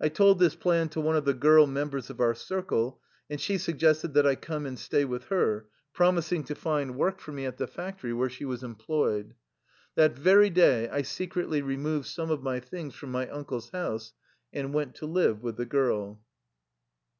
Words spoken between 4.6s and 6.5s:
and stay with her, promising